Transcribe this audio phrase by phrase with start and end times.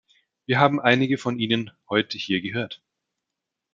[0.47, 2.81] Wir haben einige von ihnen heute hier gehört.